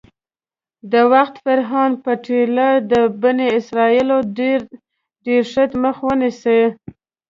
[0.91, 4.39] د وخت فرعون وپتېیله چې د بني اسرایلو د
[5.25, 6.61] ډېرښت مخه ونیسي.